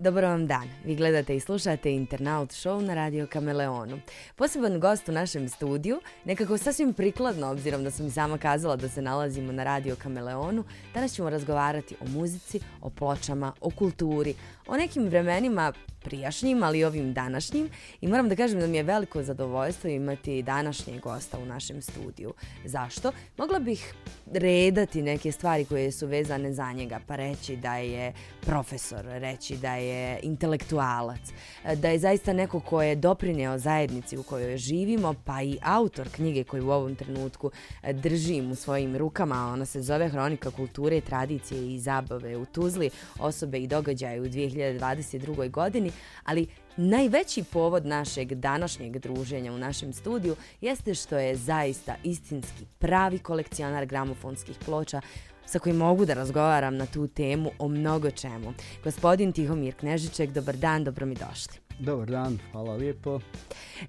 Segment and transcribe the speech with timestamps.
[0.00, 0.68] Dobar vam dan.
[0.84, 4.00] Vi gledate i slušate Internaut Show na Radio Kameleonu.
[4.36, 8.88] Poseban gost u našem studiju, nekako sasvim prikladno, obzirom da sam i sama kazala da
[8.88, 14.34] se nalazimo na Radio Kameleonu, danas ćemo razgovarati o muzici, o pločama, o kulturi,
[14.66, 15.72] o nekim vremenima
[16.02, 17.68] prijašnjim, ali i ovim današnjim.
[18.00, 22.34] I moram da kažem da mi je veliko zadovoljstvo imati današnje gosta u našem studiju.
[22.64, 23.12] Zašto?
[23.36, 23.94] Mogla bih
[24.32, 29.74] redati neke stvari koje su vezane za njega, pa reći da je profesor, reći da
[29.74, 31.20] je je intelektualac,
[31.64, 36.08] e, da je zaista neko ko je doprineo zajednici u kojoj živimo, pa i autor
[36.08, 37.50] knjige koju u ovom trenutku
[37.82, 39.52] e, držim u svojim rukama.
[39.52, 45.50] Ona se zove Hronika kulture, tradicije i zabave u Tuzli, osobe i događaje u 2022.
[45.50, 45.92] godini
[46.24, 53.18] ali najveći povod našeg današnjeg druženja u našem studiju jeste što je zaista istinski pravi
[53.18, 55.00] kolekcionar gramofonskih ploča
[55.48, 58.52] sa kojim mogu da razgovaram na tu temu o mnogo čemu.
[58.84, 61.58] Gospodin Tihomir Knežiček, dobar dan, dobro mi došli.
[61.78, 63.20] Dobar dan, hvala lijepo.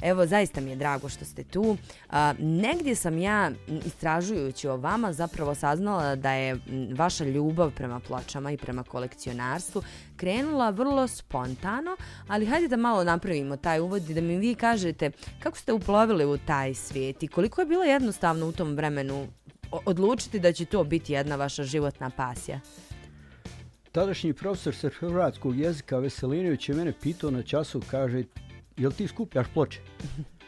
[0.02, 1.78] Evo, zaista mi je drago što ste tu.
[2.10, 3.52] A, negdje sam ja,
[3.86, 6.58] istražujući o vama, zapravo saznala da je
[6.96, 9.84] vaša ljubav prema pločama i prema kolekcionarstvu
[10.18, 15.12] krenula vrlo spontano, ali hajde da malo napravimo taj uvod i da mi vi kažete
[15.40, 19.28] kako ste uplovili u taj svijet i koliko je bilo jednostavno u tom vremenu
[19.72, 22.60] odlučiti da će to biti jedna vaša životna pasija?
[23.92, 28.24] Tadašnji profesor sa hrvatskog jezika Veselinović je mene pitao na času, kaže,
[28.78, 29.80] jel ti skupljaš ploče?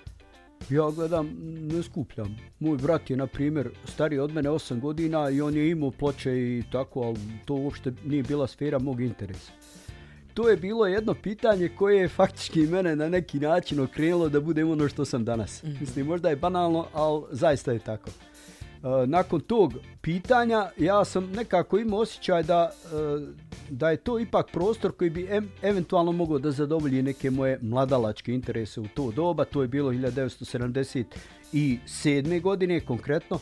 [0.70, 2.38] Ja gledam, ne skupljam.
[2.60, 6.32] Moj brat je, na primjer, stari od mene 8 godina i on je imao ploče
[6.32, 9.52] i tako, ali to uopšte nije bila sfera mog interesa.
[10.34, 14.70] To je bilo jedno pitanje koje je faktički mene na neki način okrenulo da budem
[14.70, 15.64] ono što sam danas.
[15.64, 15.78] Mm.
[15.80, 18.10] Mislim, možda je banalno, ali zaista je tako.
[18.84, 22.76] E, nakon tog pitanja ja sam nekako imao osjećaj da, e,
[23.70, 25.30] da je to ipak prostor koji bi
[25.62, 29.46] eventualno mogao da zadovolji neke moje mladalačke interese u to doba.
[29.46, 32.42] To je bilo 1977.
[32.42, 33.40] godine konkretno.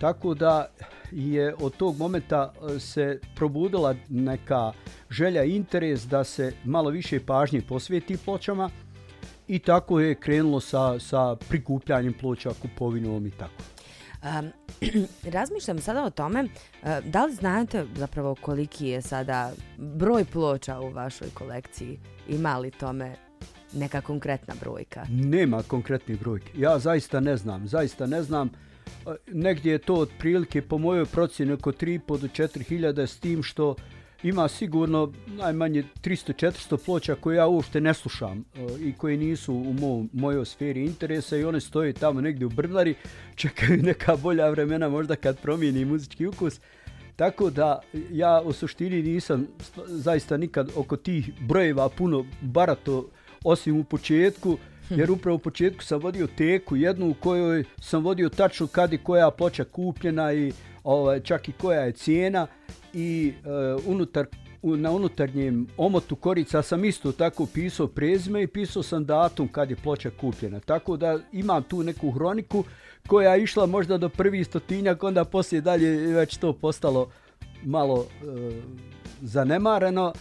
[0.00, 0.66] Tako da
[1.12, 4.72] je od tog momenta e, se probudila neka
[5.10, 8.70] želja i interes da se malo više pažnje posvijeti pločama
[9.48, 13.77] i tako je krenulo sa, sa prikupljanjem ploča, kupovinom i tako.
[14.22, 14.50] Um,
[15.34, 20.90] razmišljam sada o tome, uh, da li znate zapravo koliki je sada broj ploča u
[20.90, 21.98] vašoj kolekciji?
[22.28, 23.16] Ima li tome
[23.72, 25.06] neka konkretna brojka?
[25.10, 26.52] Nema konkretni brojke.
[26.56, 27.68] Ja zaista ne znam.
[27.68, 28.50] Zaista ne znam.
[29.06, 33.74] E, negdje je to otprilike po mojoj procjeni oko 3,5 do 4.000 s tim što
[34.22, 39.72] ima sigurno najmanje 300-400 ploča koje ja uopšte ne slušam e, i koje nisu u
[39.72, 42.94] mo mojoj sferi interesa i one stoje tamo negdje u Brnari,
[43.36, 46.60] čekaju neka bolja vremena možda kad promijeni muzički ukus.
[47.16, 47.80] Tako da
[48.10, 49.46] ja u suštini nisam
[49.86, 53.08] zaista nikad oko tih brojeva puno barato
[53.44, 54.58] osim u početku,
[54.90, 58.98] jer upravo u početku sam vodio teku jednu u kojoj sam vodio tačno kad i
[58.98, 60.52] koja ploča kupljena i
[60.84, 62.46] ovaj, čak i koja je cijena
[62.94, 63.32] i
[63.76, 64.26] uh, unutar
[64.62, 69.70] u, na unutarnjem omotu korica sam isto tako pisao prezime i pisao sam datum kad
[69.70, 70.60] je ploča kupljena.
[70.60, 72.64] Tako da imam tu neku hroniku
[73.06, 77.10] koja je išla možda do prvi stotinjak, onda poslije dalje već to postalo
[77.64, 78.50] malo e,
[79.22, 80.12] zanemareno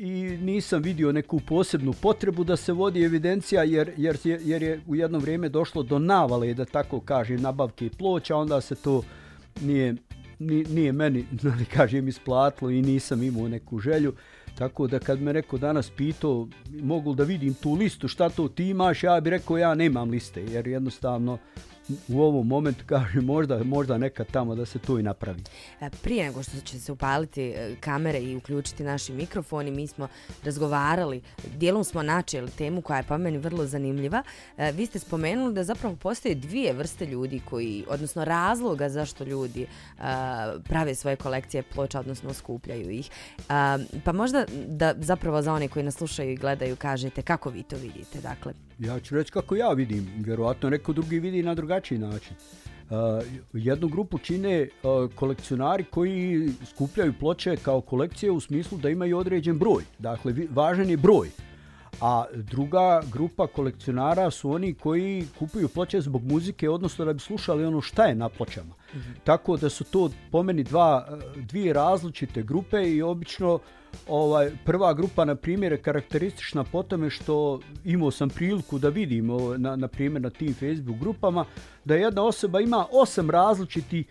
[0.00, 4.96] i nisam vidio neku posebnu potrebu da se vodi evidencija jer, jer, jer je u
[4.96, 9.02] jedno vrijeme došlo do navale, da tako kažem, nabavke ploča, onda se to
[9.60, 9.96] nije
[10.38, 14.14] nije meni, da kažem, isplatilo i nisam imao neku želju.
[14.58, 16.48] Tako da kad me neko danas pitao,
[16.82, 20.44] mogu da vidim tu listu, šta to ti imaš, ja bih rekao ja nemam liste,
[20.44, 21.38] jer jednostavno
[22.08, 25.42] u ovom momentu kažem možda možda neka tamo da se to i napravi.
[25.80, 30.08] E, prije nego što će se upaliti e, kamere i uključiti naši mikrofoni, mi smo
[30.44, 31.20] razgovarali,
[31.56, 34.22] dijelom smo načeli temu koja je pa meni vrlo zanimljiva.
[34.56, 39.66] E, vi ste spomenuli da zapravo postoje dvije vrste ljudi koji, odnosno razloga zašto ljudi
[40.64, 43.10] prave svoje kolekcije ploča, odnosno skupljaju ih.
[44.04, 47.76] Pa možda da zapravo za one koji nas slušaju i gledaju kažete kako vi to
[47.76, 48.52] vidite, dakle.
[48.78, 52.36] Ja ću reći kako ja vidim, vjerovatno neko drugi vidi na drugačiji način.
[52.90, 52.96] Uh,
[53.52, 59.58] jednu grupu čine uh, kolekcionari koji skupljaju ploče kao kolekcije u smislu da imaju određen
[59.58, 59.84] broj.
[59.98, 61.30] Dakle, važan je broj.
[62.00, 67.64] A druga grupa kolekcionara su oni koji kupuju ploče zbog muzike, odnosno da bi slušali
[67.64, 68.74] ono šta je na pločama.
[68.94, 69.14] Mm -hmm.
[69.24, 73.58] Tako da su to po meni dva, dvije različite grupe i obično
[74.08, 79.30] ovaj prva grupa na primjer je karakteristična po tome što imao sam priliku da vidim
[79.56, 81.44] na, na primjer na tim Facebook grupama
[81.84, 84.06] da jedna osoba ima osam različitih,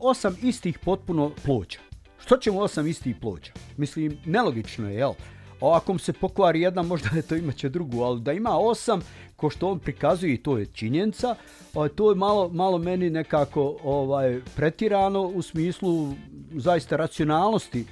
[0.00, 1.80] osam istih potpuno ploča.
[2.24, 3.52] Što ćemo osam istih ploča?
[3.76, 5.12] Mislim, nelogično je, jel?
[5.60, 9.00] O, ako se pokvari jedna, možda je to imaće drugu, ali da ima osam,
[9.36, 11.34] ko što on prikazuje, i to je činjenica,
[11.74, 16.14] o, to je malo, malo meni nekako ovaj pretirano u smislu
[16.52, 17.84] zaista racionalnosti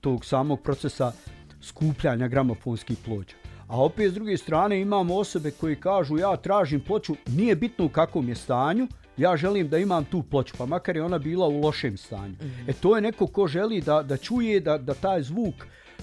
[0.00, 1.12] tog samog procesa
[1.60, 3.36] skupljanja gramofonskih ploča.
[3.68, 7.88] A opet s druge strane imamo osobe koji kažu ja tražim ploču, nije bitno u
[7.88, 11.60] kakvom je stanju, ja želim da imam tu ploču, pa makar je ona bila u
[11.60, 12.32] lošem stanju.
[12.32, 12.70] Mm -hmm.
[12.70, 15.54] E to je neko ko želi da, da čuje da, da taj zvuk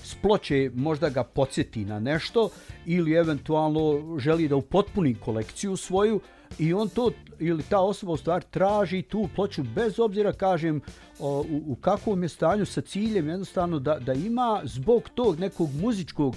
[0.04, 2.50] s ploče možda ga podsjeti na nešto
[2.86, 6.20] ili eventualno želi da upotpuni kolekciju svoju
[6.60, 10.82] i on to ili ta osoba u stvari traži tu ploču bez obzira kažem
[11.20, 15.70] o, u, u kakvom je stanju sa ciljem jednostavno da, da ima zbog tog nekog
[15.82, 16.36] muzičkog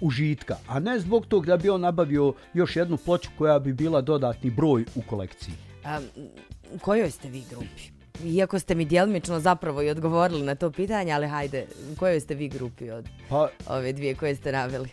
[0.00, 4.00] užitka, a ne zbog tog da bi on nabavio još jednu ploču koja bi bila
[4.00, 5.54] dodatni broj u kolekciji.
[5.84, 6.00] A,
[6.74, 7.97] u kojoj ste vi grupi?
[8.24, 12.34] Iako ste mi djelmično zapravo i odgovorili na to pitanje, ali hajde, u kojoj ste
[12.34, 14.88] vi grupi od pa, ove dvije koje ste naveli?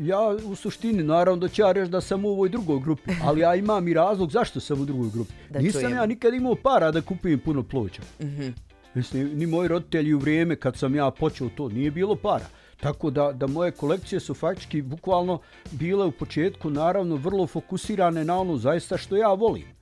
[0.00, 3.40] Ja u suštini, naravno da ću ja reći da sam u ovoj drugoj grupi, ali
[3.40, 5.32] ja imam i razlog zašto sam u drugoj grupi.
[5.50, 5.96] Da Nisam čujem.
[5.96, 8.02] ja nikad imao para da kupim puno ploča.
[8.20, 8.52] Mm -hmm.
[8.94, 12.46] Mislim, ni moji roditelji u vrijeme kad sam ja počeo to, nije bilo para.
[12.80, 15.40] Tako da, da moje kolekcije su faktički bukvalno
[15.70, 19.77] bile u početku naravno vrlo fokusirane na ono zaista što ja volim.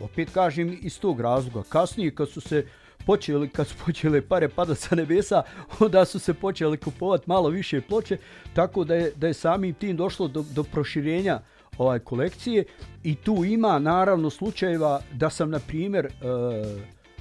[0.00, 1.68] Opet kažem iz tog razloga.
[1.68, 2.66] Kasnije kad su se
[3.06, 5.42] počeli, kad su počele pare pada sa nebesa,
[5.80, 8.16] onda su se počeli kupovati malo više ploče,
[8.54, 11.40] tako da je, da je samim tim došlo do, do proširenja
[11.78, 12.64] ovaj kolekcije
[13.02, 16.10] i tu ima naravno slučajeva da sam na primjer e,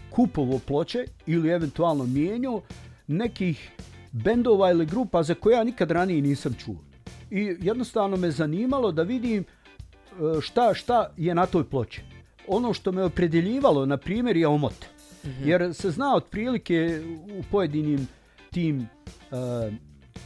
[0.10, 2.62] kupovo ploče ili eventualno mijenio
[3.08, 3.72] nekih
[4.12, 6.76] bendova ili grupa za koje ja nikad ranije nisam čuo.
[7.32, 12.13] I jednostavno me zanimalo da vidim e, šta šta je na toj ploči.
[12.48, 14.86] Ono što me opredeljivalo, na primjer, je omot.
[15.24, 15.48] Mm -hmm.
[15.48, 17.02] Jer se zna otprilike
[17.40, 18.08] u pojedinim
[18.52, 18.88] tim
[19.32, 19.74] uh,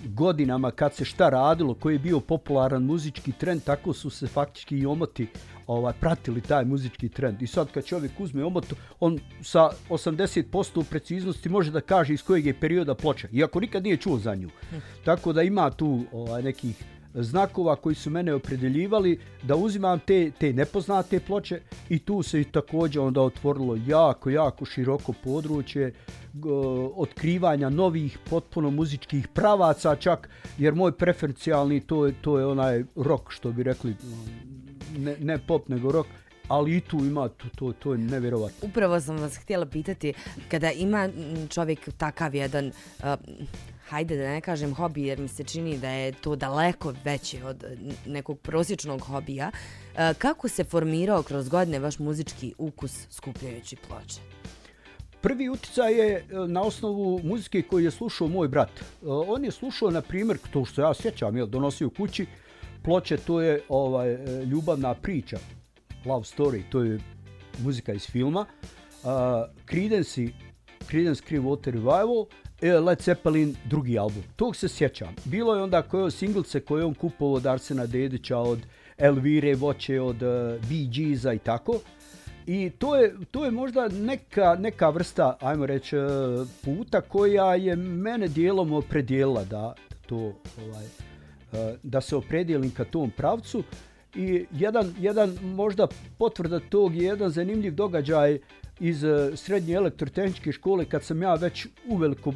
[0.05, 4.77] godinama kad se šta radilo, koji je bio popularan muzički trend, tako su se faktički
[4.77, 5.27] i omoti
[5.67, 7.41] ovaj, pratili taj muzički trend.
[7.41, 12.45] I sad kad čovjek uzme omotu, on sa 80% preciznosti može da kaže iz kojeg
[12.45, 14.49] je perioda ploča, iako nikad nije čuo za nju.
[14.69, 14.75] Hm.
[15.05, 16.83] Tako da ima tu ovaj, nekih
[17.23, 22.43] znakova koji su mene opredeljivali da uzimam te, te nepoznate ploče i tu se i
[22.43, 25.93] također onda otvorilo jako, jako široko područje
[26.95, 33.23] otkrivanja novih potpuno muzičkih pravaca čak jer moj preferencijalni to je, to je onaj rock
[33.29, 33.95] što bi rekli
[34.97, 36.09] ne, ne pop nego rock
[36.47, 38.69] ali i tu ima, to, to, to je nevjerovatno.
[38.69, 40.13] Upravo sam vas htjela pitati,
[40.49, 41.09] kada ima
[41.49, 43.05] čovjek takav jedan, uh,
[43.89, 47.63] hajde da ne kažem hobi, jer mi se čini da je to daleko veće od
[48.05, 49.51] nekog prosječnog hobija,
[49.95, 54.21] e, kako se formirao kroz godine vaš muzički ukus skupljajući ploče?
[55.21, 58.79] Prvi uticaj je e, na osnovu muzike koju je slušao moj brat.
[58.79, 62.25] E, on je slušao, na primjer, to što ja sjećam, je donosio kući,
[62.83, 65.37] ploče, to je ovaj ljubavna priča
[66.05, 66.99] Love Story, to je
[67.63, 68.45] muzika iz filma.
[69.03, 69.09] Uh,
[69.69, 70.21] Creedence,
[70.89, 72.25] Creedence Clearwater Revival,
[72.61, 74.23] E, Led Zeppelin, drugi album.
[74.35, 75.15] Tog se sjećam.
[75.25, 78.59] Bilo je onda koje singlice koje on kupovao od Arsena Dedića, od
[78.97, 80.29] Elvire Voće, od uh,
[80.69, 81.79] Bee Geesa i tako.
[82.47, 85.99] I to je, to je možda neka, neka vrsta, ajmo reći, e,
[86.63, 89.73] puta koja je mene dijelom opredijela da
[90.05, 90.85] to ovaj,
[91.83, 93.63] da se opredijelim ka tom pravcu.
[94.15, 95.87] I jedan, jedan možda
[96.17, 98.39] potvrda tog je jedan zanimljiv događaj
[98.79, 102.33] iz eh, srednje elektrotehničke škole kad sam ja već uveliko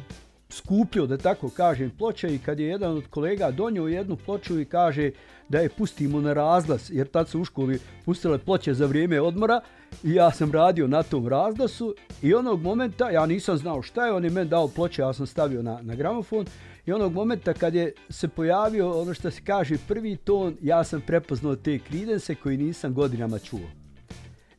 [0.52, 4.64] skupio, da tako kažem, ploče i kad je jedan od kolega donio jednu ploču i
[4.64, 5.10] kaže
[5.48, 9.60] da je pustimo na razglas, jer tad su u školi pustile ploče za vrijeme odmora
[10.04, 14.12] i ja sam radio na tom razglasu i onog momenta, ja nisam znao šta je,
[14.12, 16.46] on je meni dao ploče, ja sam stavio na, na gramofon
[16.86, 21.00] I onog momenta kad je se pojavio ono što se kaže prvi ton, ja sam
[21.00, 23.81] prepoznao te kridense koji nisam godinama čuo.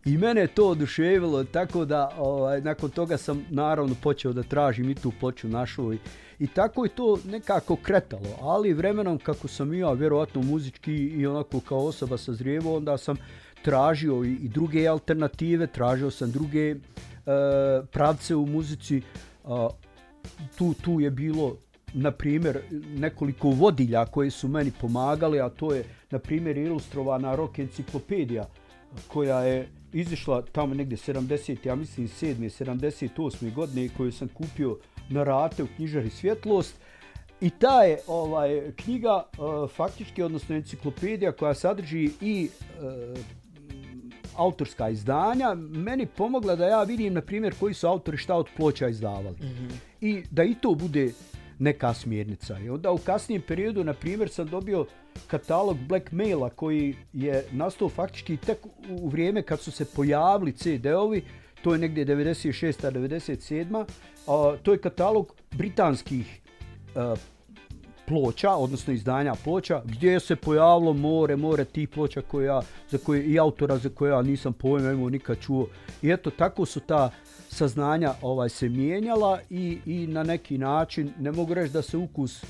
[0.05, 4.89] I mene je to oduševilo, tako da ovaj, nakon toga sam naravno počeo da tražim
[4.89, 5.93] i tu ploču našu.
[5.93, 5.99] I,
[6.39, 11.59] I tako je to nekako kretalo, ali vremenom kako sam ja vjerovatno muzički i onako
[11.59, 13.17] kao osoba sa zrijevo, onda sam
[13.61, 16.75] tražio i, i druge alternative, tražio sam druge e,
[17.91, 19.01] pravce u muzici.
[19.45, 19.69] A,
[20.57, 21.55] tu, tu je bilo
[21.93, 22.59] na primjer,
[22.95, 28.45] nekoliko vodilja koje su meni pomagali, a to je, na primjer, ilustrovana rock enciklopedija
[29.07, 31.67] koja je izišla tamo negdje 70.
[31.67, 32.63] ja mislim 7.
[32.65, 33.53] 78.
[33.53, 34.77] godine koju sam kupio
[35.09, 36.75] na rate u knjižari Svjetlost.
[37.41, 43.19] I ta je ovaj knjiga uh, faktički, odnosno enciklopedija koja sadrži i uh,
[44.35, 48.87] autorska izdanja, meni pomogla da ja vidim, na primjer, koji su autori šta od ploča
[48.87, 49.37] izdavali.
[49.39, 49.71] Mm -hmm.
[50.01, 51.11] I da i to bude
[51.59, 52.59] neka smjernica.
[52.59, 54.85] I onda u kasnijem periodu, na primjer, sam dobio
[55.27, 58.57] katalog Blackmaila koji je nastao faktički tek
[58.89, 61.23] u vrijeme kad su se pojavili CD-ovi,
[61.63, 62.91] to je negdje 96.
[62.91, 63.85] 97.
[64.27, 66.41] A, to je katalog britanskih
[66.95, 67.15] a,
[68.05, 73.39] ploča, odnosno izdanja ploča, gdje se pojavilo more, more tih ploča koje za koje, i
[73.39, 75.67] autora za koje ja nisam pojma imao nikad čuo.
[76.01, 77.11] I eto, tako su ta
[77.49, 82.45] saznanja ovaj se mijenjala i, i na neki način, ne mogu reći da se ukus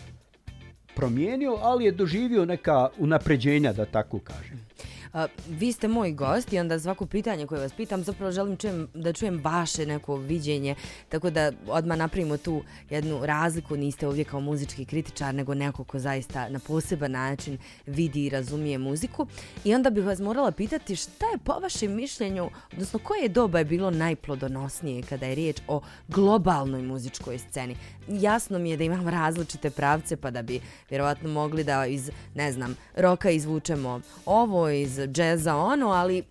[0.95, 4.65] promijenio, ali je doživio neka unapređenja, da tako kažem.
[5.13, 8.87] A, vi ste moj gost i onda svako pitanje koje vas pitam zapravo želim čujem,
[8.93, 10.75] da čujem vaše neko viđenje,
[11.09, 15.99] tako da odmah napravimo tu jednu razliku, niste ovdje kao muzički kritičar, nego neko ko
[15.99, 19.27] zaista na poseban način vidi i razumije muziku.
[19.63, 23.65] I onda bih vas morala pitati šta je po vašem mišljenju, odnosno koje doba je
[23.65, 27.75] bilo najplodonosnije kada je riječ o globalnoj muzičkoj sceni?
[28.07, 32.51] Jasno mi je da imam različite pravce pa da bi vjerovatno mogli da iz, ne
[32.51, 36.23] znam, roka izvučemo ovo, iz džeza ono, ali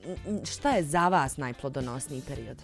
[0.44, 2.56] šta je za vas najplodonosniji period?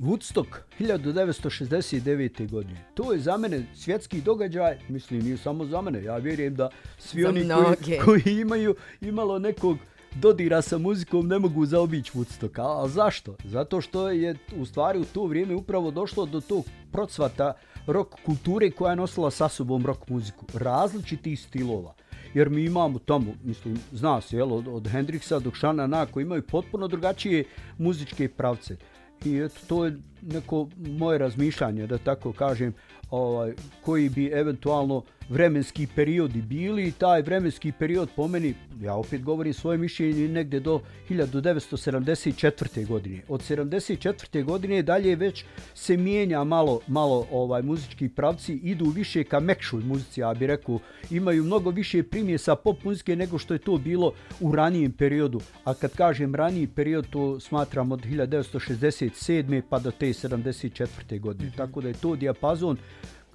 [0.00, 0.46] Woodstock
[0.78, 2.50] 1969.
[2.50, 2.84] godine.
[2.94, 7.22] To je za mene svjetski događaj, mislim nije samo za mene, ja vjerujem da svi
[7.22, 7.48] za oni
[7.84, 9.78] koji, koji imaju imalo nekog
[10.14, 12.60] dodira sa muzikom ne mogu zaobići Woodstock.
[12.60, 13.36] A, a zašto?
[13.44, 17.52] Zato što je u stvari u to vrijeme upravo došlo do tog procvata
[17.86, 20.46] rock kulture koja je nosila sa sobom rock muziku.
[20.54, 21.94] Različitih stilova
[22.34, 26.22] jer mi imamo tamo, mislim, zna se, jel, od, od Hendrixa do Šana Na, koji
[26.22, 27.44] imaju potpuno drugačije
[27.78, 28.76] muzičke pravce.
[29.24, 32.74] I eto, to je neko moje razmišljanje, da tako kažem,
[33.10, 33.54] ovaj,
[33.84, 39.54] koji bi eventualno vremenski periodi bili i taj vremenski period po meni, ja opet govorim
[39.54, 42.86] svoje mišljenje, negde do 1974.
[42.86, 43.22] godine.
[43.28, 44.44] Od 74.
[44.44, 45.44] godine dalje već
[45.74, 50.78] se mijenja malo, malo ovaj muzički pravci, idu više ka mekšoj muzici, ja bih rekao,
[51.10, 55.40] imaju mnogo više primjesa pop muzike nego što je to bilo u ranijem periodu.
[55.64, 59.62] A kad kažem raniji period, to smatram od 1967.
[59.70, 61.20] pa do te 74.
[61.20, 61.50] godine.
[61.50, 61.56] -hmm.
[61.56, 62.76] Tako da je to dijapazon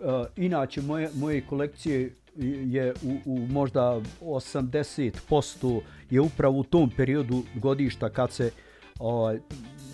[0.03, 2.15] Eh, inače, moje, moje kolekcije
[2.65, 8.51] je u, u možda 80% je upravo u tom periodu godišta kad se,
[9.00, 9.39] ovaj,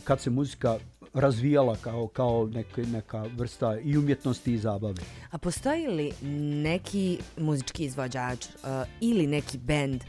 [0.04, 0.78] kad se muzika
[1.14, 5.02] razvijala kao, kao neka, neka vrsta i umjetnosti i zabave.
[5.32, 6.12] A postoji li
[6.62, 8.52] neki muzički izvođač uh,
[9.02, 10.04] ili neki bend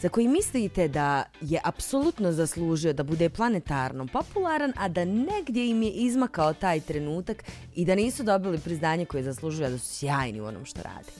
[0.00, 5.82] za koji mislite da je apsolutno zaslužio da bude planetarno popularan, a da negdje im
[5.82, 10.44] je izmakao taj trenutak i da nisu dobili priznanje koje zaslužuje da su sjajni u
[10.44, 11.10] onom što radi?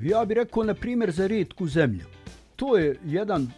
[0.00, 2.04] Ja bih rekao, na primjer, za rijetku zemlju.
[2.56, 3.50] To je jedan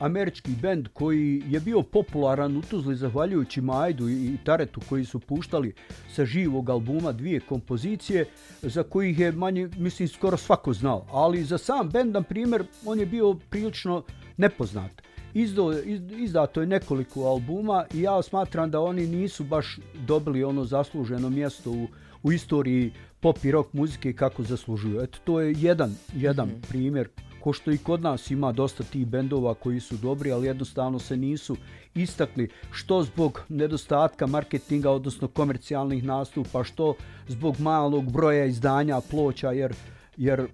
[0.00, 5.74] američki bend koji je bio popularan u Tuzli zahvaljujući Majdu i Taretu koji su puštali
[6.14, 8.24] sa živog albuma dvije kompozicije
[8.62, 11.06] za kojih je manje, mislim, skoro svako znao.
[11.10, 14.02] Ali za sam bend, na primjer, on je bio prilično
[14.36, 15.02] nepoznat.
[15.34, 15.72] Izdo,
[16.10, 21.70] izdato je nekoliko albuma i ja smatram da oni nisu baš dobili ono zasluženo mjesto
[21.70, 21.86] u,
[22.22, 25.00] u istoriji pop i rock muzike kako zaslužuju.
[25.00, 26.68] Eto, to je jedan, jedan mm -hmm.
[26.68, 27.08] primjer
[27.40, 31.16] ko što i kod nas ima dosta tih bendova koji su dobri, ali jednostavno se
[31.16, 31.56] nisu
[31.94, 36.94] istakli što zbog nedostatka marketinga, odnosno komercijalnih nastupa, što
[37.28, 39.74] zbog malog broja izdanja ploča, jer,
[40.16, 40.46] jer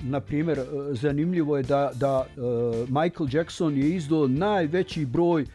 [0.00, 2.40] na primjer, e, zanimljivo je da, da e,
[2.88, 5.46] Michael Jackson je izdao najveći broj e,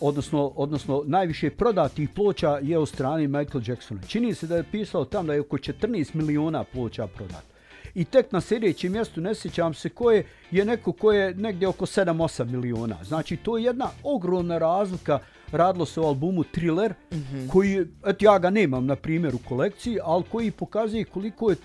[0.00, 4.00] odnosno, odnosno najviše prodatih ploča je u strani Michael Jacksona.
[4.02, 7.49] Čini se da je pisao tam da je oko 14 miliona ploča prodat
[7.94, 11.86] i tek na sljedećem mjestu ne sjećam se koje je neko koje je negdje oko
[11.86, 12.96] 7-8 miliona.
[13.04, 15.18] Znači to je jedna ogromna razlika
[15.52, 17.48] radilo se o albumu Thriller mm -hmm.
[17.50, 21.56] koji, eto ja ga nemam na primjer u kolekciji, ali koji pokazuje koliko je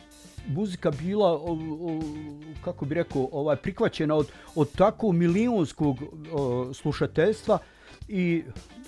[0.47, 2.01] muzika bila o, o,
[2.63, 5.97] kako bi rekao ovaj prihvaćena od od tako milionskog
[6.33, 7.59] o, slušateljstva
[8.07, 8.43] i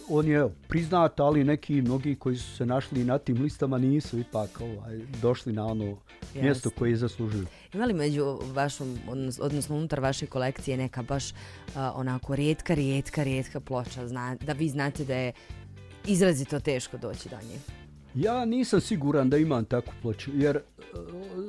[0.09, 4.62] on je priznat, ali neki mnogi koji su se našli na tim listama nisu ipak
[4.62, 6.41] ovaj, došli na ono Jasne.
[6.41, 7.45] mjesto koje zaslužuju.
[7.74, 8.97] Ima li među vašom,
[9.41, 11.36] odnosno unutar vaše kolekcije neka baš uh,
[11.93, 15.33] onako rijetka, rijetka, rijetka ploča, zna, da vi znate da je
[16.05, 17.59] izrazito teško doći do nje?
[18.15, 20.62] Ja nisam siguran da imam takvu ploču, jer e,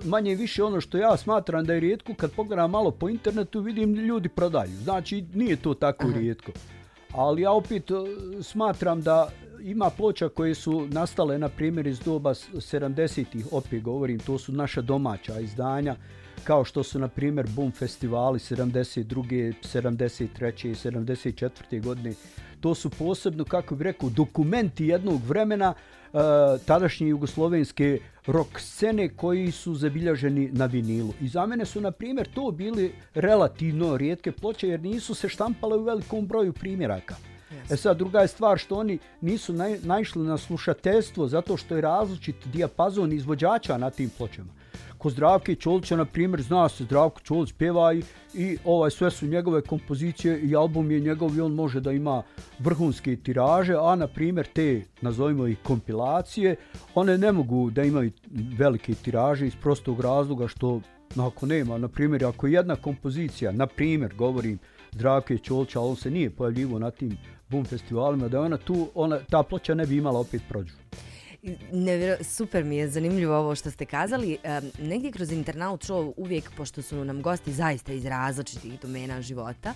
[0.05, 3.95] manje više ono što ja smatram da je rijetko, kad pogledam malo po internetu, vidim
[3.95, 4.77] ljudi prodaju.
[4.83, 6.19] Znači, nije to tako Aha.
[6.19, 6.53] rijetko.
[7.13, 7.95] Ali ja opet e,
[8.43, 9.29] smatram da
[9.63, 14.81] ima ploča koje su nastale, na primjer, iz doba 70-ih, opet govorim, to su naša
[14.81, 15.97] domaća izdanja,
[16.45, 19.53] kao što su, na primjer, Boom festivali 72.
[19.63, 20.69] 73.
[20.69, 21.83] i 74.
[21.83, 22.15] godine.
[22.61, 25.75] To su posebno, kako bih rekao, dokumenti jednog vremena
[26.13, 26.21] uh,
[26.67, 31.13] tadašnje jugoslovenske rock scene koji su zabilježeni na vinilu.
[31.21, 35.77] I za mene su, na primjer, to bili relativno rijetke ploče jer nisu se štampale
[35.77, 37.17] u velikom broju primjeraka.
[37.71, 41.81] E sad, druga je stvar što oni nisu naj, naišli na slušateljstvo zato što je
[41.81, 44.58] različit dijapazon izvođača na tim pločama.
[44.99, 48.03] Ko Zdravke Čolića, na primjer, zna se Zdravko Čolić pjeva i,
[48.35, 52.23] i ovaj, sve su njegove kompozicije i album je njegov i on može da ima
[52.59, 56.57] vrhunske tiraže, a na primjer te, nazovimo ih kompilacije,
[56.95, 58.11] one ne mogu da imaju
[58.59, 60.81] velike tiraže iz prostog razloga što
[61.17, 64.59] ako nema, na primjer, ako jedna kompozicija, na primjer, govorim,
[64.93, 69.43] Zdravke Čolića, on se nije pojavljivo na tim boom festivalima, da ona tu, ona, ta
[69.43, 70.75] ploča ne bi imala opet prođu.
[71.73, 74.39] Ne, super mi je zanimljivo ovo što ste kazali.
[74.43, 79.75] E, negdje kroz internaut show uvijek, pošto su nam gosti zaista iz različitih domena života,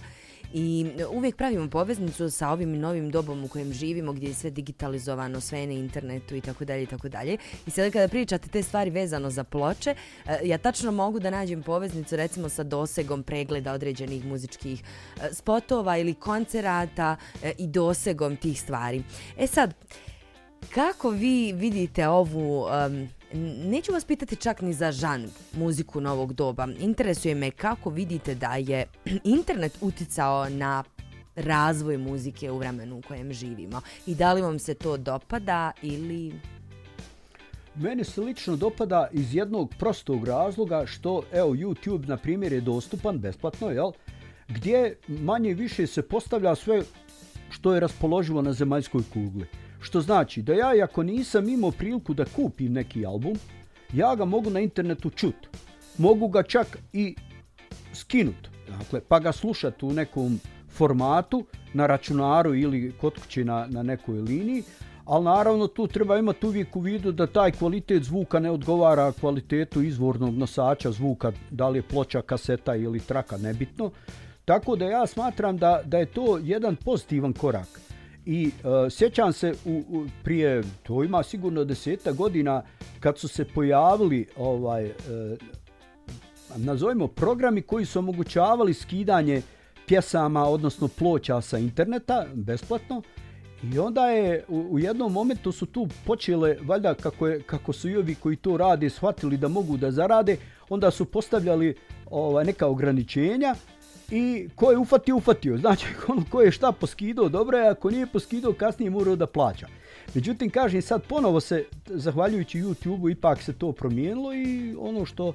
[0.55, 5.41] I uvijek pravimo poveznicu sa ovim novim dobom u kojem živimo, gdje je sve digitalizovano,
[5.41, 7.37] sve je na internetu i tako dalje i tako dalje.
[7.67, 9.95] I sada kada pričate te stvari vezano za ploče,
[10.27, 15.97] e, ja tačno mogu da nađem poveznicu recimo sa dosegom pregleda određenih muzičkih e, spotova
[15.97, 19.03] ili koncerata e, i dosegom tih stvari.
[19.39, 19.75] E sad,
[20.75, 23.09] kako vi vidite ovu um,
[23.71, 26.69] neću vas pitati čak ni za žan muziku novog doba.
[26.81, 28.87] Interesuje me kako vidite da je
[29.25, 30.85] internet uticao na
[31.37, 33.81] razvoj muzike u vremenu u kojem živimo.
[34.07, 36.35] I da li vam se to dopada ili...
[37.75, 43.19] Meni se lično dopada iz jednog prostog razloga što, evo, YouTube, na primjer, je dostupan
[43.19, 43.93] besplatno, jel?
[44.49, 46.83] Gdje manje više se postavlja sve
[47.51, 49.47] što je raspoloživo na zemaljskoj kugli.
[49.83, 53.37] Što znači da ja, ako nisam imao priliku da kupim neki album,
[53.93, 55.49] ja ga mogu na internetu čut.
[55.99, 57.15] Mogu ga čak i
[57.95, 58.49] skinut,
[58.79, 60.41] dakle, pa ga slušat u nekom
[60.71, 64.63] formatu na računaru ili kod kuće na, na nekoj liniji,
[65.05, 69.83] ali naravno tu treba imati uvijek u vidu da taj kvalitet zvuka ne odgovara kvalitetu
[69.83, 73.91] izvornog nosača zvuka, da li je ploča, kaseta ili traka, nebitno.
[74.45, 77.92] Tako da ja smatram da, da je to jedan pozitivan korak.
[78.27, 82.63] I uh, sjećam se u, u, prije, to ima sigurno deseta godina,
[83.01, 84.93] kad su se pojavili, ovaj, uh,
[86.57, 89.43] nazovimo, programi koji su omogućavali skidanje
[89.87, 93.03] pjesama, odnosno ploča sa interneta, besplatno,
[93.63, 97.89] I onda je u, u jednom momentu su tu počele, valjda kako, je, kako su
[97.89, 100.37] i ovi koji to rade shvatili da mogu da zarade,
[100.69, 101.75] onda su postavljali
[102.11, 103.55] ovaj, neka ograničenja
[104.13, 105.57] i ko je ufatio, ufatio.
[105.57, 109.67] Znači, ono ko je šta poskidao, dobro je, ako nije poskidao, kasnije morao da plaća.
[110.15, 115.35] Međutim, kažem, sad ponovo se, zahvaljujući YouTube-u, ipak se to promijenilo i ono što,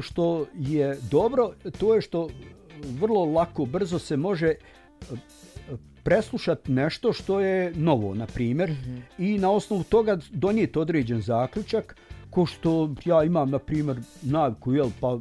[0.00, 2.28] što je dobro, to je što
[3.00, 4.56] vrlo lako, brzo se može e,
[6.02, 9.02] preslušati nešto što je novo, na primjer, mm -hmm.
[9.18, 11.96] i na osnovu toga donijeti određen zaključak,
[12.30, 15.18] ko što ja imam, na primjer, naviku, jel, pa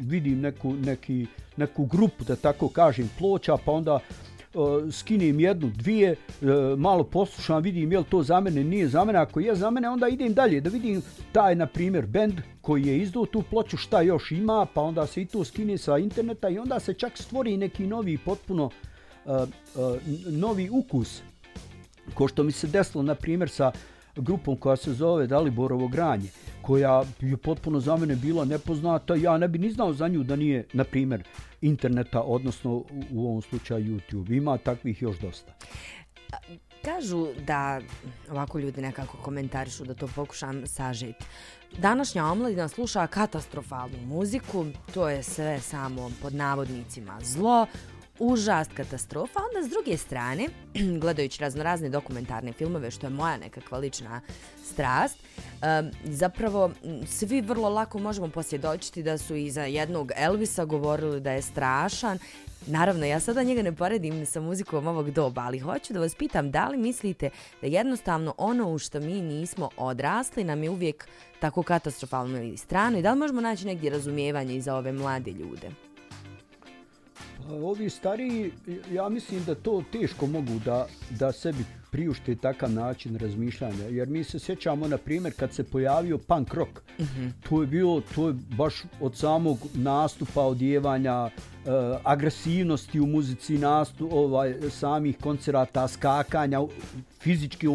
[0.00, 6.12] vidim neku, neki, neku grupu, da tako kažem, ploča, pa onda uh, skinem jednu, dvije,
[6.12, 9.18] uh, malo poslušam, vidim je li to za mene, nije za mene.
[9.18, 12.98] Ako je za mene, onda idem dalje da vidim taj, na primjer, bend koji je
[12.98, 16.58] izdao tu ploču, šta još ima, pa onda se i to skine sa interneta i
[16.58, 19.48] onda se čak stvori neki novi, potpuno uh, uh,
[20.26, 21.22] novi ukus.
[22.14, 23.72] Ko što mi se desilo, na primjer, sa
[24.16, 26.28] grupom koja se zove Daliborovo granje
[26.62, 30.36] koja je potpuno za mene bila nepoznata, ja ne bi ni znao za nju da
[30.36, 31.22] nije, na primjer,
[31.60, 34.36] interneta, odnosno u, ovom slučaju YouTube.
[34.36, 35.52] Ima takvih još dosta.
[36.84, 37.80] Kažu da,
[38.30, 41.24] ovako ljudi nekako komentarišu da to pokušam sažeti.
[41.78, 47.66] Današnja omladina sluša katastrofalnu muziku, to je sve samo pod navodnicima zlo,
[48.18, 49.40] užast, katastrofa.
[49.48, 50.46] Onda s druge strane,
[51.00, 54.20] gledajući raznorazne dokumentarne filmove, što je moja nekakva lična
[54.64, 55.18] strast,
[56.04, 56.70] zapravo
[57.06, 62.18] svi vrlo lako možemo posjedočiti da su i za jednog Elvisa govorili da je strašan.
[62.66, 66.50] Naravno, ja sada njega ne poredim sa muzikom ovog doba, ali hoću da vas pitam
[66.50, 71.08] da li mislite da jednostavno ono u što mi nismo odrasli nam je uvijek
[71.40, 75.30] tako katastrofalno ili strano i da li možemo naći negdje razumijevanje i za ove mlade
[75.30, 75.85] ljude?
[77.50, 78.50] Ovi stariji,
[78.92, 83.84] ja mislim da to teško mogu da, da sebi priušte takav način razmišljanja.
[83.90, 87.30] Jer mi se sjećamo, na primjer, kad se pojavio punk rock, mm -hmm.
[87.48, 91.30] to je bilo, to je baš od samog nastupa, odjevanja, uh,
[92.04, 96.60] agresivnosti u muzici, nastup, ovaj, samih koncerata, skakanja,
[97.20, 97.66] fizički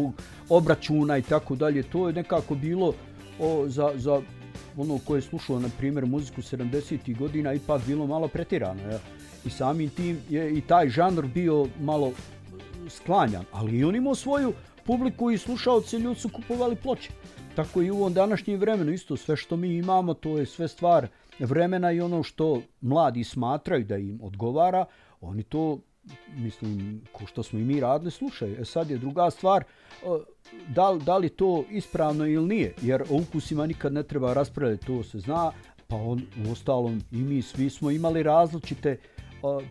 [0.48, 1.82] obračuna i tako dalje.
[1.82, 2.94] To je nekako bilo
[3.40, 4.22] o, za, za
[4.76, 7.18] ono koje je slušao, na primjer, muziku 70.
[7.18, 8.82] godina, ipak bilo malo pretirano.
[8.82, 8.98] Ja.
[9.44, 12.12] I samim tim je i taj žanr bio malo
[12.88, 14.52] sklanjan, ali i on imao svoju
[14.84, 17.10] publiku i slušalci ljudi su kupovali ploče.
[17.56, 21.08] Tako i u ovom današnjem vremenu isto sve što mi imamo to je sve stvar
[21.38, 24.84] vremena i ono što mladi smatraju da im odgovara,
[25.20, 25.78] oni to
[26.36, 28.56] mislim ko što smo i mi radili slušaju.
[28.60, 30.06] E sad je druga stvar e,
[30.68, 35.02] da, da li to ispravno ili nije, jer o ukusima nikad ne treba raspravljati, to
[35.02, 35.52] se zna,
[35.88, 38.96] pa on u ostalom i mi svi smo imali različite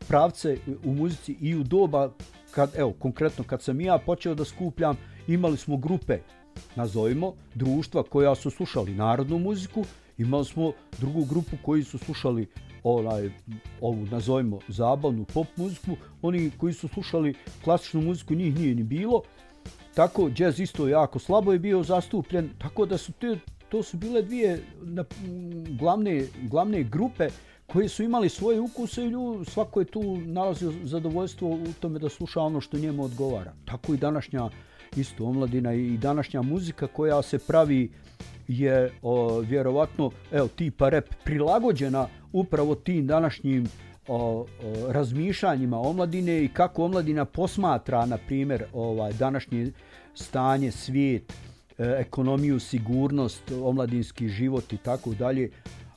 [0.07, 2.11] pravce u muzici i u doba
[2.51, 6.17] kad, evo, konkretno kad sam ja počeo da skupljam, imali smo grupe,
[6.75, 9.85] nazovimo, društva koja su slušali narodnu muziku,
[10.17, 12.47] imali smo drugu grupu koji su slušali
[12.83, 13.29] onaj,
[13.81, 19.21] ovu, nazovimo, zabavnu pop muziku, oni koji su slušali klasičnu muziku, njih nije ni bilo,
[19.95, 24.21] tako jazz isto jako slabo je bio zastupljen, tako da su te, to su bile
[24.21, 25.05] dvije na,
[25.79, 27.29] glavne, glavne grupe
[27.71, 32.09] koji su imali svoje ukuse i ljud, svako je tu nalazio zadovoljstvo u tome da
[32.09, 33.53] sluša ono što njemu odgovara.
[33.65, 34.49] Tako i današnja
[34.95, 37.91] isto omladina i današnja muzika koja se pravi
[38.47, 43.67] je o, vjerovatno evo tipa rep prilagođena upravo tim današnjim
[44.07, 44.45] o, o,
[44.87, 49.71] razmišljanjima omladine i kako omladina posmatra na primjer ovaj današnje
[50.15, 51.33] stanje svijet
[51.77, 55.51] e, ekonomiju sigurnost omladinski život i tako dalje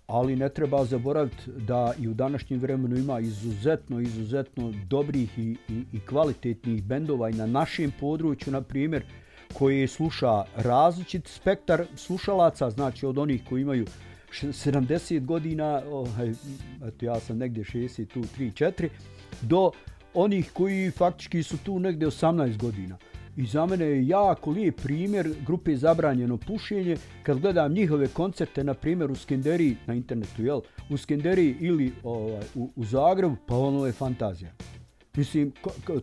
[0.06, 5.84] ali ne treba zaboraviti da i u današnjem vremenu ima izuzetno, izuzetno dobrih i, i,
[5.92, 9.04] i kvalitetnih bendova i na našem području, na primjer,
[9.52, 13.86] koji sluša različit spektar slušalaca, znači od onih koji imaju
[14.42, 16.32] 70 godina, ovaj,
[16.86, 18.88] eto ja sam negdje 60, tu 3, 4,
[19.42, 19.70] do
[20.14, 22.96] onih koji faktički su tu negdje 18 godina.
[23.36, 26.96] I za mene je jako lijep primjer grupe Zabranjeno pušenje.
[27.22, 30.60] Kad gledam njihove koncerte, na primjer u Skenderiji, na internetu, jel?
[30.90, 34.52] U Skenderiji ili ovaj, u, u Zagrebu, pa ono je fantazija.
[35.16, 35.52] Mislim,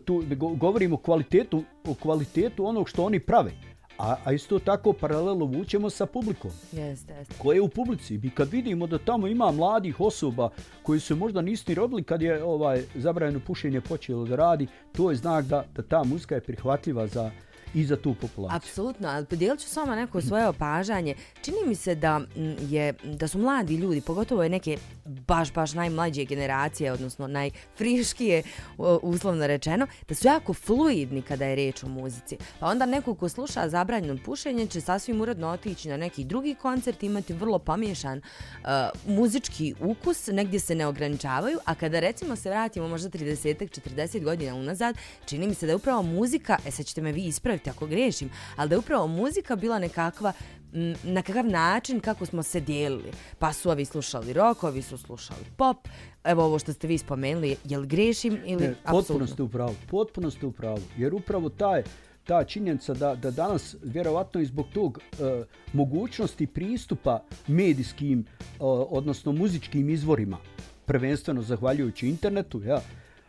[0.04, 0.24] tu
[0.56, 3.52] govorimo o kvalitetu, o kvalitetu onog što oni prave.
[4.02, 6.50] A, a isto tako paralelno vučemo sa publikom.
[6.72, 7.34] Jeste, jeste.
[7.38, 8.14] Koje je u publici.
[8.14, 10.50] I kad vidimo da tamo ima mladih osoba
[10.82, 15.16] koji su možda nisti rodili kad je ovaj zabranjeno pušenje počelo da radi, to je
[15.16, 17.30] znak da, da ta muzika je prihvatljiva za,
[17.74, 18.56] i za tu populaciju.
[18.56, 21.14] Apsolutno, ali podijelit ću s vama neko svoje opažanje.
[21.42, 22.20] Čini mi se da,
[22.60, 28.42] je, da su mladi ljudi, pogotovo je neke baš, baš najmlađe generacije, odnosno najfriškije,
[29.02, 32.36] uslovno rečeno, da su jako fluidni kada je reč o muzici.
[32.60, 37.02] Pa onda neko ko sluša zabranjeno pušenje će sasvim uredno otići na neki drugi koncert,
[37.02, 38.68] imati vrlo pomiješan uh,
[39.06, 44.96] muzički ukus, negdje se ne ograničavaju, a kada recimo se vratimo možda 30-40 godina unazad,
[45.24, 47.86] čini mi se da je upravo muzika, e sad ćete me vi ispraviti, ispraviti ako
[47.86, 50.32] grešim, ali da je upravo muzika bila nekakva
[51.04, 53.10] na kakav način kako smo se dijelili.
[53.38, 55.88] Pa su ovi slušali rock, ovi su slušali pop.
[56.24, 59.74] Evo ovo što ste vi spomenuli, je li grešim ili ne, Potpuno ste u pravu,
[59.90, 60.82] potpuno ste u pravu.
[60.96, 61.82] Jer upravo taj,
[62.24, 68.56] ta činjenica da, da danas vjerovatno i zbog tog e, mogućnosti pristupa medijskim, e,
[68.90, 70.38] odnosno muzičkim izvorima,
[70.86, 72.80] prvenstveno zahvaljujući internetu, ja,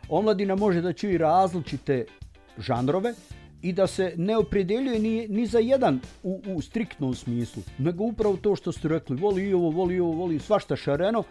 [0.08, 2.06] omladina može da čuje različite
[2.58, 3.14] žanrove,
[3.64, 8.36] i da se ne opredeljuje ni, ni za jedan u, u striktnom smislu, nego upravo
[8.36, 11.22] to što ste rekli, voli i ovo, voli i ovo, voli svašta šareno,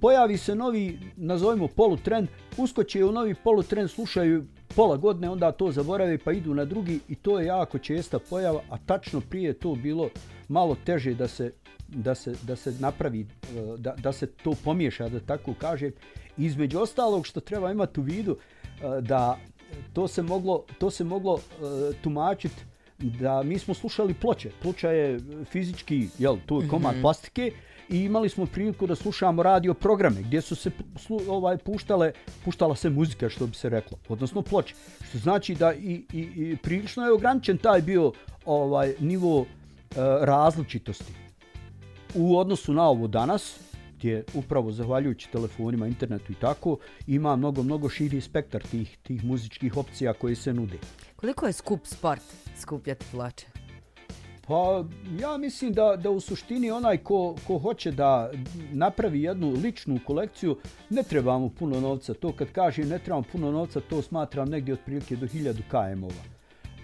[0.00, 4.44] pojavi se novi, nazovimo polutrend, uskoće u novi polutrend, slušaju
[4.76, 8.60] pola godine, onda to zaborave pa idu na drugi i to je jako česta pojava,
[8.70, 10.10] a tačno prije to bilo
[10.48, 11.52] malo teže da se,
[11.88, 13.26] da se, da se napravi, e,
[13.78, 15.90] da, da se to pomiješa, da tako kaže.
[16.36, 19.38] Između ostalog što treba imati u vidu, e, da
[19.92, 21.40] to se moglo, to se moglo uh,
[22.02, 22.64] tumačiti
[22.98, 24.50] da mi smo slušali ploče.
[24.62, 27.02] Ploča je fizički, jel, tu je komad mm -hmm.
[27.02, 27.52] plastike
[27.88, 32.12] i imali smo priliku da slušamo radio programe gdje su se slu, ovaj puštale,
[32.44, 34.74] puštala se muzika što bi se reklo, odnosno ploče.
[35.08, 38.12] Što znači da i, i, i prilično je ograničen taj bio
[38.44, 39.46] ovaj nivo uh,
[40.20, 41.12] različitosti.
[42.14, 43.69] U odnosu na ovo danas,
[44.00, 49.76] gdje upravo zahvaljujući telefonima, internetu i tako, ima mnogo, mnogo širi spektar tih, tih muzičkih
[49.76, 50.78] opcija koji se nude.
[51.16, 52.22] Koliko je skup sport
[52.56, 53.46] skupljati ploče?
[54.48, 54.84] Pa
[55.20, 58.30] ja mislim da, da u suštini onaj ko, ko hoće da
[58.72, 60.56] napravi jednu ličnu kolekciju,
[60.90, 62.14] ne treba mu puno novca.
[62.14, 66.24] To kad kažem ne trebamo puno novca, to smatram negdje otprilike do 1000 km-ova.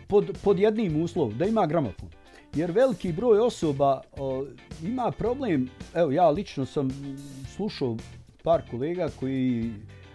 [0.06, 2.08] pod, pod jednim uslovom, da ima gramofon.
[2.54, 4.44] Jer veliki broj osoba o,
[4.82, 6.88] ima problem, evo ja lično sam
[7.56, 7.96] slušao
[8.42, 9.72] par kolega koji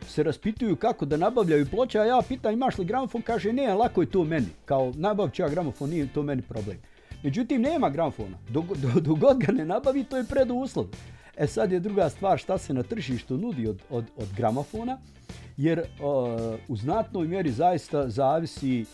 [0.07, 4.01] se raspituju kako da nabavljaju ploče, a ja pitam imaš li gramofon, kaže ne, lako
[4.01, 6.77] je to meni, kao nabavću ja gramofon, nije to meni problem.
[7.23, 8.65] Međutim, nema gramofona, dok,
[9.01, 10.85] dok god ga ne nabavi, to je preduslov.
[11.37, 14.97] E sad je druga stvar šta se na tržištu nudi od, od, od gramofona,
[15.57, 18.85] jer o, u znatnoj mjeri zaista zavisi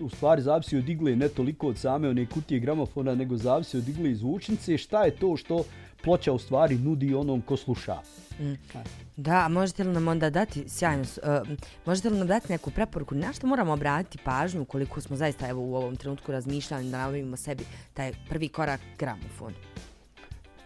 [0.00, 3.88] u stvari zavisi od igle ne toliko od same one kutije gramofona, nego zavisi od
[3.88, 4.78] igle i zvučnice.
[4.78, 5.64] Šta je to što
[6.02, 7.96] ploča u stvari nudi onom ko sluša?
[8.40, 8.54] Mm.
[9.16, 13.14] Da, možete li nam onda dati sjajno, uh, e, možete li nam dati neku preporuku
[13.14, 17.36] na što moramo obratiti pažnju koliko smo zaista evo u ovom trenutku razmišljali da nabavimo
[17.36, 17.64] sebi
[17.94, 19.52] taj prvi korak gramofon?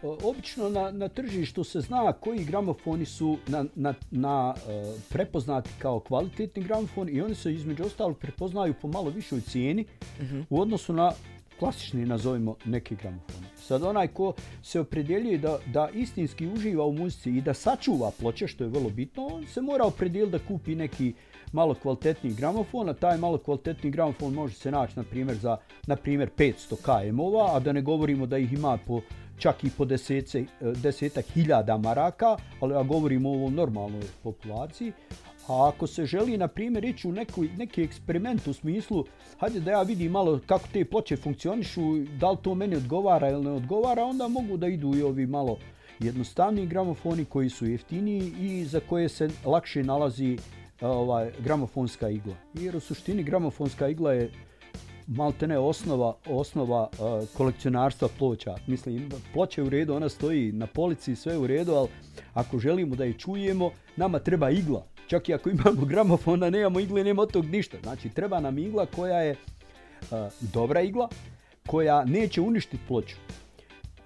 [0.03, 5.71] E, obično na, na tržištu se zna koji gramofoni su na, na, na e, prepoznati
[5.79, 9.85] kao kvalitetni gramofon i oni se između ostalog prepoznaju po malo višoj cijeni
[10.21, 10.45] uh -huh.
[10.51, 11.13] u odnosu na
[11.59, 13.45] klasični, nazovimo, neki gramofon.
[13.57, 18.47] Sad onaj ko se opredjeljuje da, da istinski uživa u muzici i da sačuva ploče,
[18.47, 21.15] što je vrlo bitno, on se mora opredjeljiti da kupi neki
[21.53, 25.97] malo kvalitetni gramofon, a taj malo kvalitetni gramofon može se naći, na primjer, za na
[25.97, 29.01] primjer 500 km-ova, a da ne govorimo da ih ima po
[29.39, 34.93] čak i po desece, eh, desetak hiljada maraka, ali ja govorim o ovom normalnoj populaciji.
[35.49, 39.05] A ako se želi, na primjer, ići u neki, neki eksperiment u smislu,
[39.39, 43.45] hajde da ja vidim malo kako te ploče funkcionišu, da li to meni odgovara ili
[43.45, 45.59] ne odgovara, onda mogu da idu i ovi malo
[45.99, 50.39] jednostavni gramofoni koji su jeftiniji i za koje se lakše nalazi
[50.83, 52.35] ovaj gramofonska igla.
[52.55, 54.31] Jer u suštini gramofonska igla je
[55.07, 58.55] maltene osnova osnova uh, kolekcionarstva ploča.
[58.67, 61.89] Mislim, ploče u redu, ona stoji na polici, sve u redu, ali
[62.35, 64.87] ako želimo da je čujemo, nama treba igla.
[65.07, 67.77] Čak i ako imamo gramofona, nemamo igle, nema od tog ništa.
[67.83, 69.37] Znači, treba nam igla koja je
[70.01, 71.09] uh, dobra igla,
[71.67, 73.17] koja neće uništiti ploču.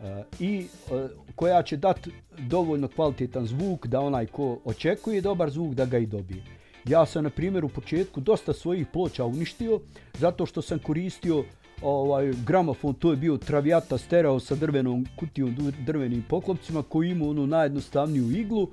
[0.01, 0.07] Uh,
[0.41, 5.85] i uh, koja će dati dovoljno kvalitetan zvuk da onaj ko očekuje dobar zvuk da
[5.85, 6.43] ga i dobije.
[6.89, 9.81] Ja sam na primjer u početku dosta svojih ploča uništio
[10.19, 11.45] zato što sam koristio
[11.83, 17.47] ovaj gramofon, to je bio Traviata stereo sa drvenom kutijom, drvenim poklopcima koji ima onu
[17.47, 18.69] najjednostavniju iglu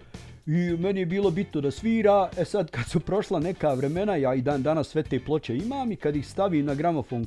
[0.46, 2.30] i meni je bilo bitno da svira.
[2.38, 5.92] E sad kad su prošla neka vremena, ja i dan danas sve te ploče imam
[5.92, 7.26] i kad ih stavim na gramofon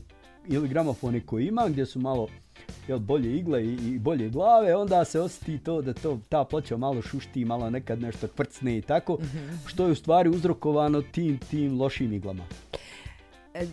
[0.48, 2.28] ili gramofone koje imam gdje su malo
[2.88, 6.76] jel, bolje igle i, i bolje glave, onda se osjeti to da to ta ploča
[6.76, 9.68] malo šušti, malo nekad nešto kvrcne i tako, mm -hmm.
[9.68, 12.44] što je u stvari uzrokovano tim, tim lošim iglama.
[13.54, 13.66] E,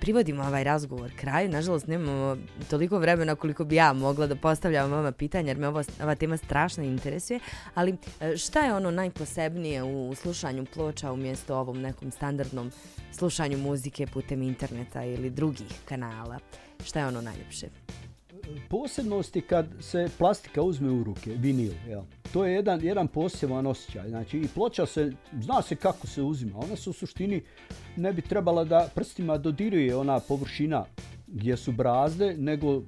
[0.00, 1.48] privodimo ovaj razgovor kraju.
[1.48, 2.36] Nažalost, nemamo
[2.70, 6.36] toliko vremena koliko bi ja mogla da postavljam vama pitanja, jer me ovo, ova tema
[6.36, 7.40] strašno interesuje.
[7.74, 12.72] Ali e, šta je ono najposebnije u slušanju ploča umjesto ovom nekom standardnom
[13.12, 16.38] slušanju muzike putem interneta ili drugih kanala?
[16.84, 17.66] Šta je ono najljepše?
[18.68, 22.02] Posebnosti kad se plastika uzme u ruke, vinil, jel?
[22.32, 24.08] To je jedan, jedan poseban osjećaj.
[24.08, 26.58] Znači, i ploča se, zna se kako se uzima.
[26.58, 27.42] Ona se u suštini
[27.96, 30.84] ne bi trebala da prstima dodiruje ona površina
[31.26, 32.82] gdje su brazde, nego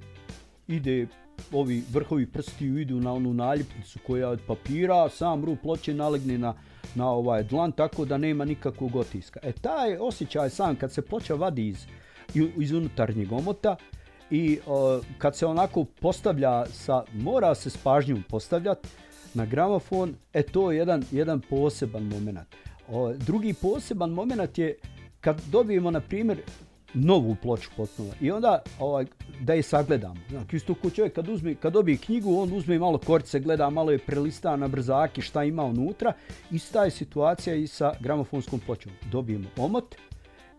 [0.67, 1.07] ide
[1.51, 6.37] ovi vrhovi prsti idu na onu naljepnicu koja je od papira, sam ru ploče nalegne
[6.37, 6.53] na,
[6.95, 9.39] na ovaj dlan tako da nema nikakvog otiska.
[9.43, 11.85] E taj osjećaj sam kad se ploča vadi iz,
[12.57, 13.75] iz unutarnjeg omota,
[14.33, 18.89] i o, kad se onako postavlja sa mora se s pažnjom postavljati
[19.33, 22.47] na gramofon e to je jedan jedan poseban momenat
[22.89, 24.77] o, drugi poseban momenat je
[25.21, 26.37] kad dobijemo na primjer
[26.93, 28.09] novu ploču potpuno.
[28.21, 29.05] I onda ovaj
[29.41, 30.15] da je sagledamo.
[30.29, 33.91] Znači isto ko čovjek kad uzme kad dobije knjigu on uzme malo korce gleda malo
[33.91, 36.13] je prelista na brzaki šta ima unutra.
[36.51, 38.91] Ista je situacija i sa gramofonskom pločom.
[39.11, 39.95] Dobijemo omot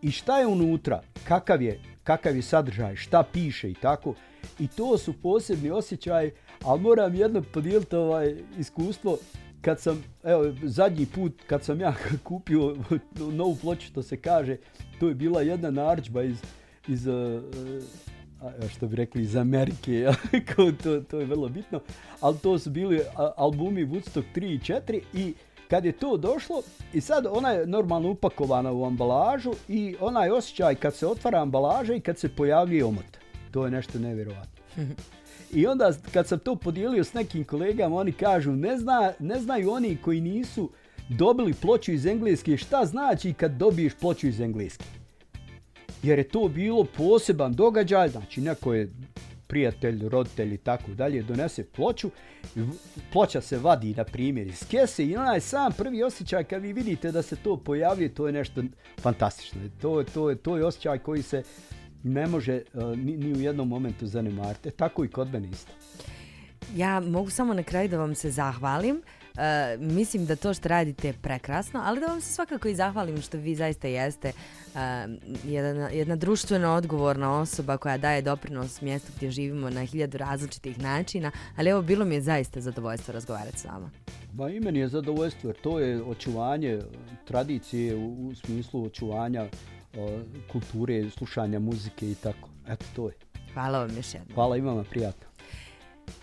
[0.03, 1.03] i šta je unutra?
[1.25, 4.15] Kakav je kakav je sadržaj, šta piše i tako.
[4.59, 6.31] I to su posebni osjećaj,
[6.65, 9.19] ali moram jedno podijeliti ovaj iskustvo.
[9.61, 12.77] Kad sam, evo, zadnji put kad sam ja kupio
[13.39, 14.57] novu ploču, to se kaže,
[15.01, 16.37] to je bila jedna narčba iz,
[16.89, 17.43] iz uh,
[18.71, 20.07] što bi rekli, iz Amerike,
[20.83, 21.81] to, to je vrlo bitno,
[22.21, 23.01] ali to su bili
[23.37, 25.35] albumi Woodstock 3 i 4 i
[25.75, 30.75] kad je to došlo i sad ona je normalno upakovana u ambalažu i onaj osjećaj
[30.75, 33.19] kad se otvara ambalaža i kad se pojavljuje omot.
[33.51, 34.63] To je nešto nevjerovatno.
[35.53, 39.71] I onda kad sam to podijelio s nekim kolegama, oni kažu ne, zna, ne znaju
[39.71, 40.71] oni koji nisu
[41.09, 44.85] dobili ploču iz engleske šta znači kad dobiješ ploču iz engleske.
[46.03, 48.93] Jer je to bilo poseban događaj, znači neko je
[49.47, 52.11] prijatelj, roditelj i tako dalje, donese ploču,
[53.13, 57.13] ploča se vadi na primjer iz kese i onaj sam prvi osjećaj kad vi vidite
[57.13, 58.63] da se to pojavljuje, to je nešto
[59.01, 59.61] fantastično.
[59.81, 61.43] To, to, to je osjećaj koji se
[62.03, 62.63] ne može e,
[62.97, 64.69] ni, ni u jednom momentu zanemariti.
[64.69, 65.73] E, tako i kod mene isto.
[66.77, 68.97] Ja mogu samo na kraju da vam se zahvalim.
[68.97, 69.24] Uh,
[69.79, 73.39] mislim da to što radite je prekrasno, ali da vam se svakako i zahvalim što
[73.39, 74.33] vi zaista jeste
[74.75, 74.81] uh,
[75.45, 81.31] jedna, jedna društveno odgovorna osoba koja daje doprinos mjestu gdje živimo na hiljadu različitih načina,
[81.57, 83.91] ali evo bilo mi je zaista zadovoljstvo razgovarati s vama.
[84.33, 86.81] Ba i meni je zadovoljstvo jer to je očuvanje
[87.25, 90.21] tradicije u, u smislu očuvanja uh,
[90.53, 92.49] kulture, slušanja muzike i tako.
[92.69, 93.15] Eto to je.
[93.55, 94.35] Hvala vam još jednom.
[94.35, 95.34] Hvala i vama, prijatno.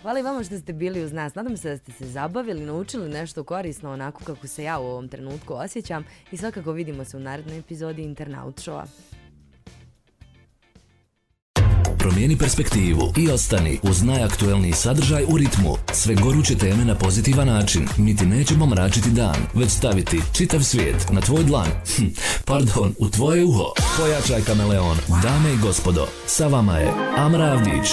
[0.02, 1.36] Hvala i vama što ste bili uz nas.
[1.36, 5.08] Nadam se da ste se zabavili, naučili nešto korisno onako kako se ja u ovom
[5.08, 8.86] trenutku osjećam i svakako vidimo se u narednoj epizodi Internaut Showa.
[11.98, 15.76] Promijeni perspektivu i ostani uz najaktuelniji sadržaj u ritmu.
[15.94, 17.88] Sve goruće teme na pozitivan način.
[17.98, 21.68] Mi ti nećemo mračiti dan, već staviti čitav svijet na tvoj dlan.
[21.96, 22.06] Hm,
[22.46, 23.74] pardon, u tvoje uho.
[23.98, 24.98] Pojačaj kameleon.
[25.24, 27.90] Dame i gospodo, sa vama je Amra Avdić.